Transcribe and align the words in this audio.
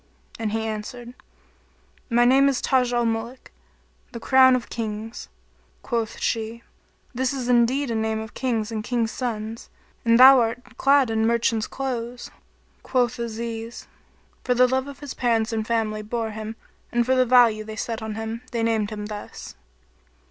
and 0.39 0.51
he 0.51 0.65
answered, 0.65 1.13
"My 2.09 2.25
name 2.25 2.49
is 2.49 2.59
Taj 2.59 2.91
al 2.91 3.05
Muluk, 3.05 3.51
the 4.13 4.19
Crown 4.19 4.55
of 4.55 4.67
Kings." 4.67 5.29
Quoth 5.83 6.17
she, 6.19 6.63
"This 7.13 7.33
is 7.33 7.47
indeed 7.47 7.91
a 7.91 7.95
name 7.95 8.19
of 8.19 8.33
Kings 8.33 8.71
and 8.71 8.83
King's 8.83 9.11
sons 9.11 9.69
and 10.03 10.19
thou 10.19 10.39
art 10.39 10.75
clad 10.75 11.11
in 11.11 11.27
merchant's 11.27 11.67
clothes." 11.67 12.31
Quoth 12.81 13.19
Aziz, 13.19 13.87
"for 14.43 14.55
the 14.55 14.67
love 14.67 15.01
his 15.01 15.13
parents 15.13 15.53
and 15.53 15.67
family 15.67 16.01
bore 16.01 16.31
him 16.31 16.55
and 16.91 17.05
for 17.05 17.13
the 17.13 17.23
value 17.23 17.63
they 17.63 17.75
set 17.75 18.01
on 18.01 18.15
him, 18.15 18.41
they 18.51 18.63
named 18.63 18.89
him 18.89 19.05
thus." 19.05 19.53